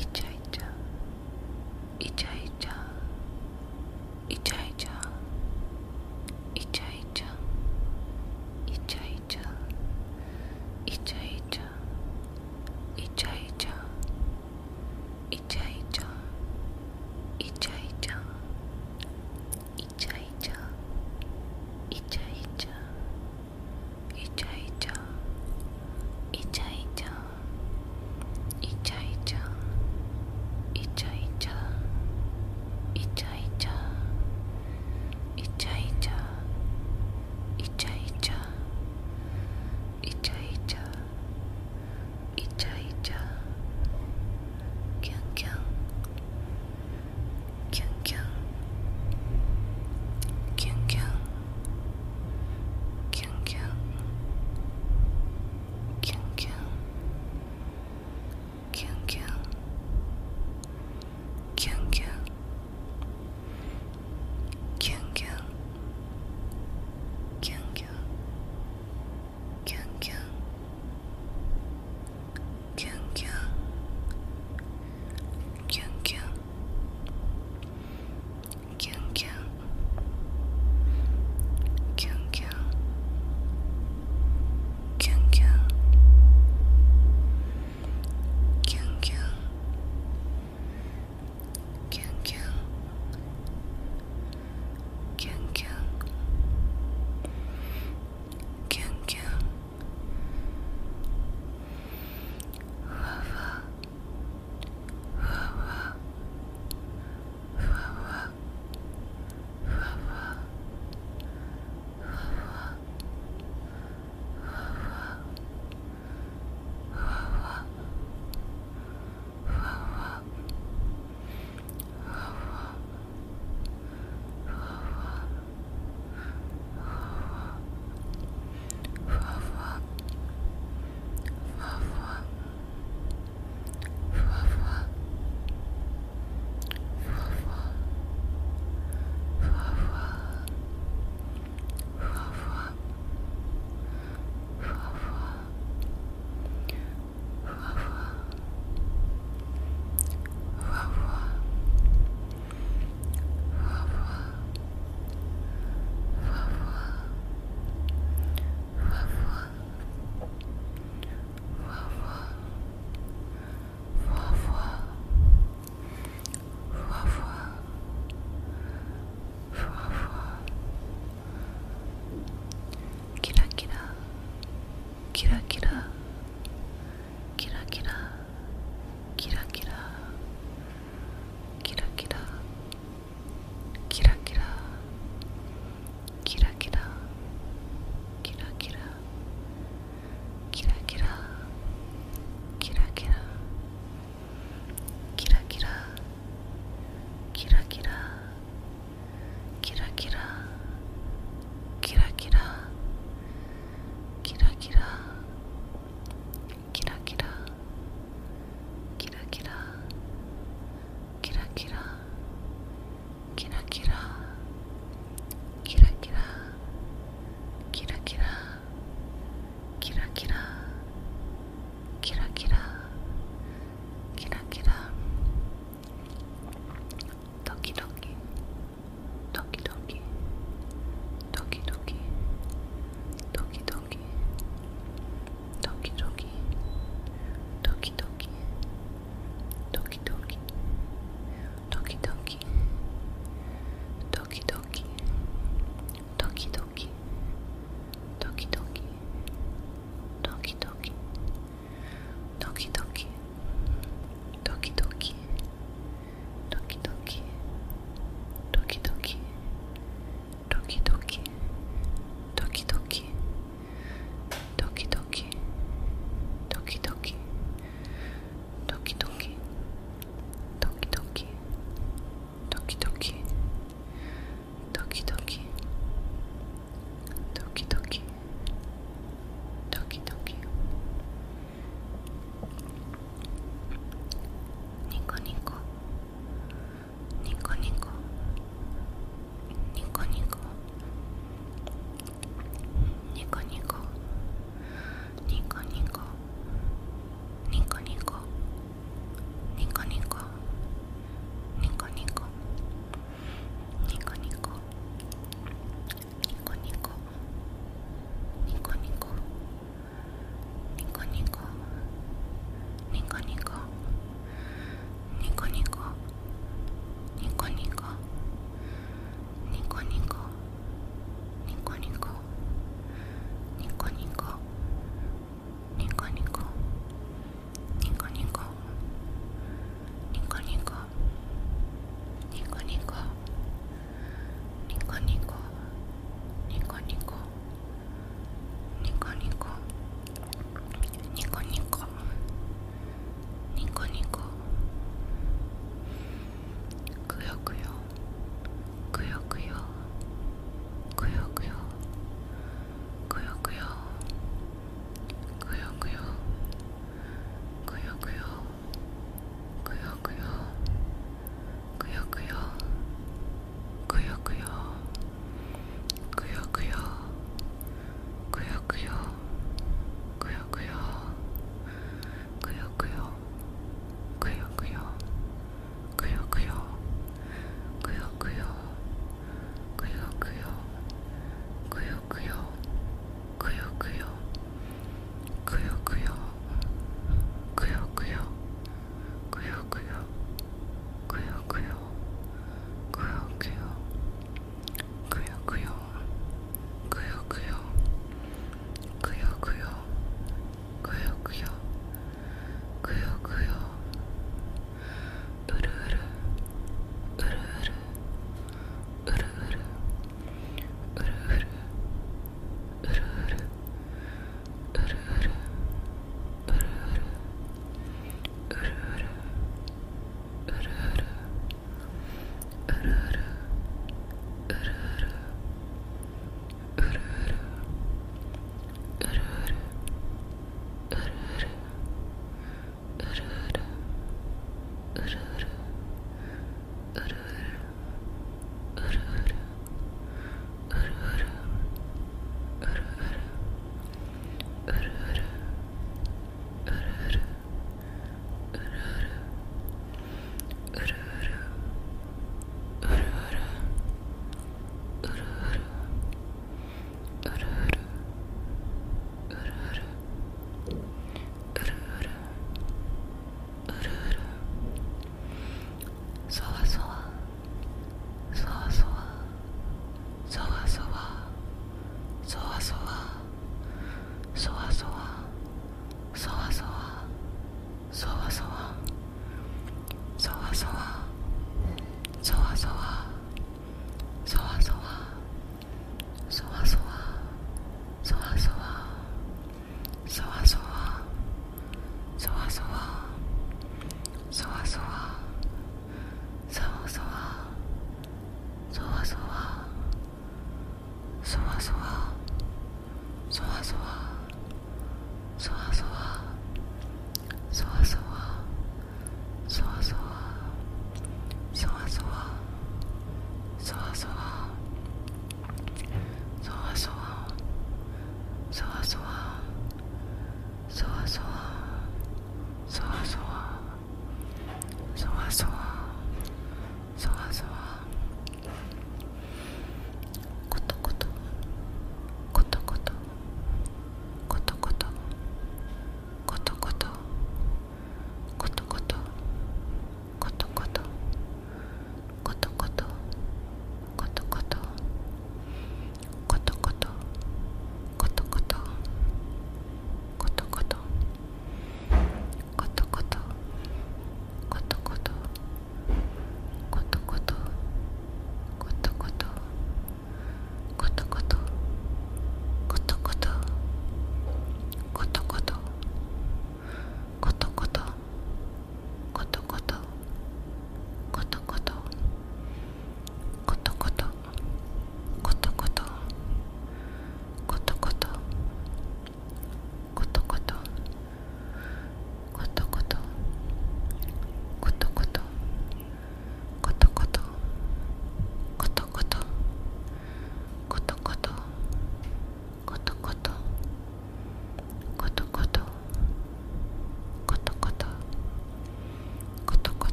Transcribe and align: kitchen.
kitchen. 0.00 0.29